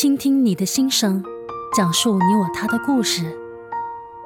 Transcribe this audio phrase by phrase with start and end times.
[0.00, 1.22] 倾听你的心声，
[1.76, 3.38] 讲述你我他的故事。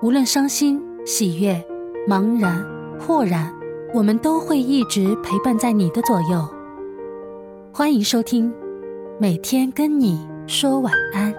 [0.02, 1.60] 无论伤心、喜悦、
[2.08, 2.64] 茫然、
[2.96, 3.52] 豁然，
[3.92, 6.48] 我们都会一直陪伴在你的左右。
[7.72, 8.54] 欢迎收听，
[9.18, 11.33] 每天跟你说晚安。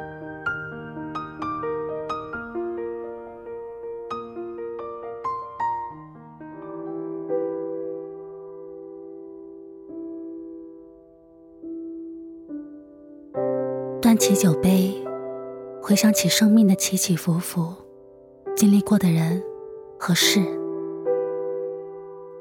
[14.16, 14.96] 端起酒杯，
[15.82, 17.74] 回想起生命的起起伏伏，
[18.56, 19.44] 经历过的人
[20.00, 20.40] 和事，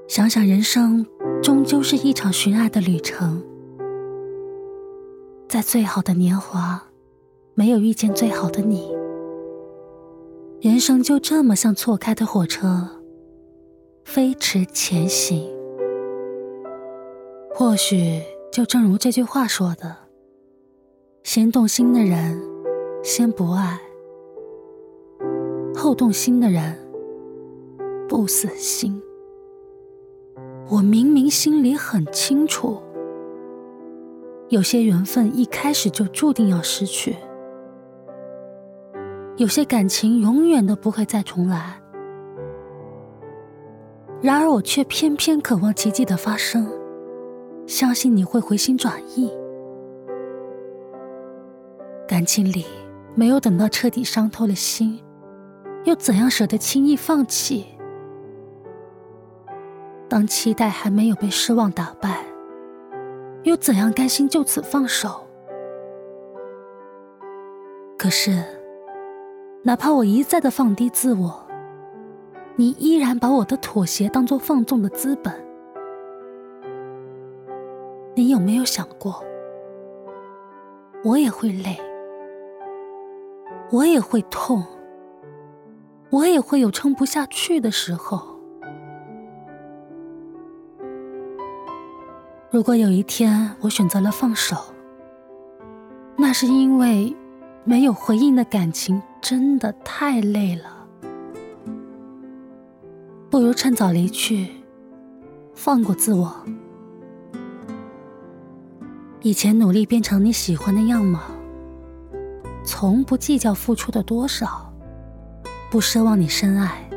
[0.07, 1.05] 想想人生
[1.43, 3.43] 终究是一场寻爱的旅程。
[5.49, 6.81] 在最好的年华，
[7.55, 8.95] 没有遇见最好的你，
[10.61, 12.89] 人生就这么像错开的火车，
[14.05, 15.51] 飞驰前行。
[17.53, 20.04] 或许就正如这句话说的。
[21.25, 22.39] 先动心的人，
[23.03, 23.79] 先不爱；
[25.75, 26.79] 后动心的人，
[28.07, 29.03] 不死心。
[30.69, 32.77] 我明明心里很清楚，
[34.51, 37.17] 有些缘分一开始就注定要失去，
[39.39, 41.81] 有些感情永远都不会再重来。
[44.21, 46.71] 然而，我却偏偏渴望奇迹的发生，
[47.67, 49.33] 相信你会回心转意。
[52.07, 52.67] 感情里
[53.15, 55.03] 没有等到彻底伤透了心，
[55.85, 57.67] 又怎样舍得轻易放弃？
[60.07, 62.25] 当期待还没有被失望打败，
[63.43, 65.27] 又怎样甘心就此放手？
[67.97, 68.45] 可是，
[69.63, 71.47] 哪怕我一再的放低自我，
[72.57, 75.33] 你依然把我的妥协当做放纵的资本。
[78.15, 79.25] 你有没有想过，
[81.03, 81.81] 我也会累？
[83.71, 84.65] 我也会痛，
[86.11, 88.39] 我也会有撑不下去的时候。
[92.51, 94.57] 如果有一天我选择了放手，
[96.17, 97.17] 那是因为
[97.65, 100.87] 没有回应的感情真的太累了，
[103.29, 104.49] 不如趁早离去，
[105.53, 106.33] 放过自我。
[109.23, 111.19] 以前努力变成你喜欢的样貌。
[112.65, 114.73] 从不计较付出的多少，
[115.71, 116.89] 不奢望你深爱，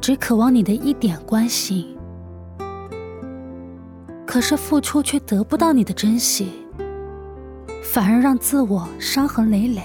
[0.00, 1.96] 只渴望你的一点关心。
[4.26, 6.52] 可是付出却得不到你的珍惜，
[7.82, 9.82] 反而让自我伤痕累累。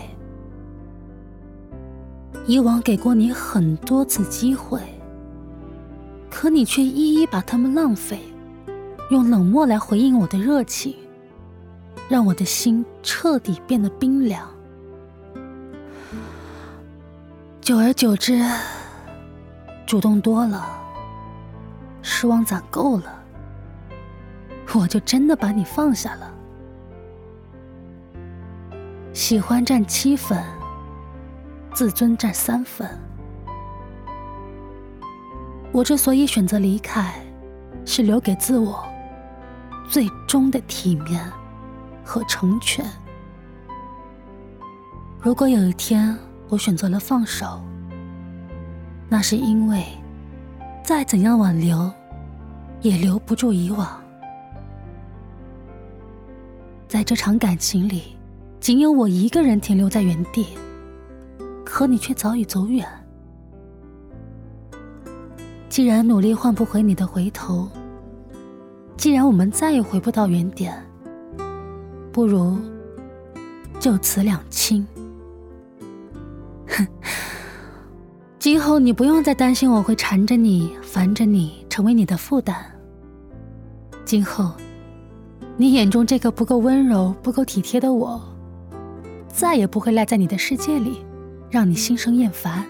[2.46, 4.80] 以往给过你很多次机会，
[6.30, 8.20] 可你却一一把它们浪费，
[9.10, 10.94] 用冷漠来回应我的热情，
[12.08, 14.48] 让我的心彻底变得冰凉。
[17.66, 18.40] 久而久之，
[19.88, 20.64] 主动多了，
[22.04, 23.24] 失望攒够了，
[24.76, 26.32] 我就真的把你放下了。
[29.14, 30.40] 喜欢占七分，
[31.74, 32.88] 自尊占三分。
[35.72, 37.16] 我之所以选择离开，
[37.84, 38.86] 是留给自我
[39.90, 41.20] 最终的体面
[42.04, 42.86] 和成全。
[45.20, 46.16] 如果有一天，
[46.48, 47.62] 我选择了放手，
[49.10, 49.84] 那是因为
[50.84, 51.92] 再怎样挽留，
[52.82, 54.00] 也留不住以往。
[56.88, 58.16] 在这场感情里，
[58.60, 60.46] 仅有我一个人停留在原地，
[61.66, 62.88] 可你却早已走远。
[65.68, 67.68] 既然努力换不回你的回头，
[68.96, 70.74] 既然我们再也回不到原点，
[72.14, 72.58] 不如
[73.80, 74.88] 就此两清。
[78.46, 82.64] 今后你不用再担心我会缠着你、烦着你，成为你的负担。
[84.06, 84.52] 今后，
[85.58, 88.22] 你眼中这个不够温柔、不够体贴的我，
[89.28, 91.04] 再也不会赖在你的世界里，
[91.50, 92.64] 让你心生厌烦。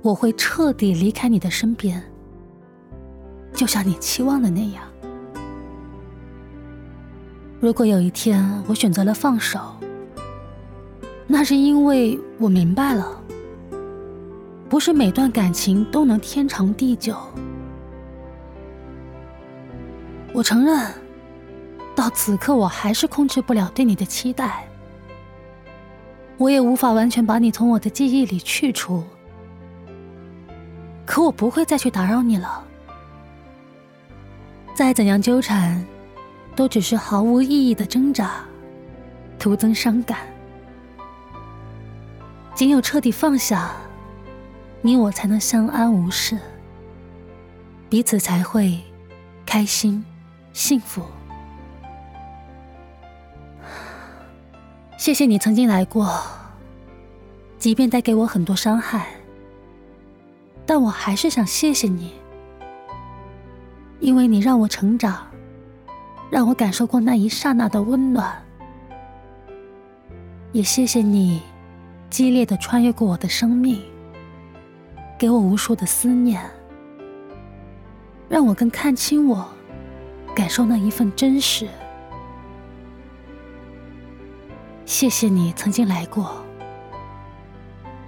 [0.00, 2.00] 我会彻底离开你的身边，
[3.52, 4.84] 就像你期望的那样。
[7.58, 9.58] 如果有一天我选择了放手，
[11.26, 13.20] 那是因为我明白了，
[14.68, 17.16] 不是每段感情都能天长地久。
[20.32, 20.92] 我承认，
[21.94, 24.68] 到此刻我还是控制不了对你的期待，
[26.36, 29.02] 我也无法完全把你从我的记忆里去除。
[31.06, 32.62] 可我不会再去打扰你了。
[34.74, 35.82] 再怎样纠缠，
[36.56, 38.44] 都只是毫无意义的挣扎。
[39.38, 40.18] 徒增伤感。
[42.54, 43.70] 仅有彻底放下，
[44.86, 46.38] 你我才能相安无事，
[47.88, 48.78] 彼此才会
[49.44, 50.04] 开心
[50.52, 51.02] 幸福。
[54.96, 56.22] 谢谢你曾经来过，
[57.58, 59.08] 即便带给我很多伤害，
[60.64, 62.12] 但我还是想谢谢你，
[63.98, 65.26] 因为你让我成长，
[66.30, 68.40] 让我感受过那一刹那的温暖。
[70.52, 71.42] 也谢谢你，
[72.08, 73.82] 激烈的穿越过我的生命，
[75.18, 76.42] 给我无数的思念，
[78.28, 79.48] 让我更看清我，
[80.34, 81.66] 感受那一份真实。
[84.84, 86.30] 谢谢你曾经来过，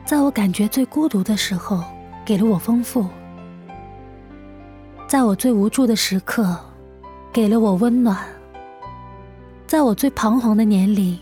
[0.05, 1.82] 在我感觉最孤独的时候，
[2.26, 3.06] 给了我丰富；
[5.06, 6.58] 在我最无助的时刻，
[7.32, 8.16] 给了我温暖；
[9.66, 11.19] 在我最彷徨的年龄，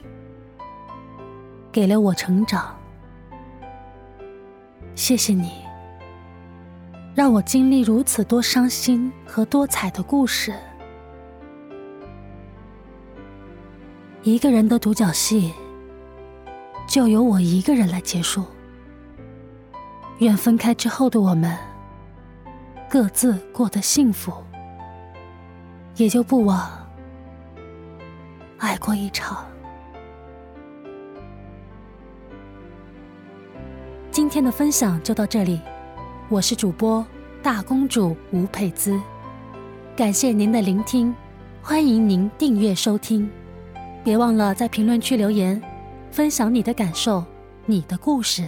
[1.71, 2.77] 给了我成长。
[4.95, 5.51] 谢谢你，
[7.17, 10.53] 让我经历如此多伤心和多彩的故事。
[14.23, 15.55] 一个人的独角戏，
[16.87, 18.45] 就由我一个人来结束。
[20.19, 21.57] 愿分开之后的我们，
[22.87, 24.31] 各自过得幸福，
[25.95, 26.69] 也就不枉
[28.59, 29.43] 爱过一场。
[34.11, 35.63] 今天的分享就到这里，
[36.29, 37.07] 我是主播
[37.41, 39.01] 大公主吴佩姿，
[39.97, 41.15] 感谢您的聆听，
[41.63, 43.31] 欢迎您订阅收听。
[44.03, 45.63] 别忘了在评论区留言，
[46.11, 47.25] 分享你的感受，
[47.65, 48.43] 你的故事。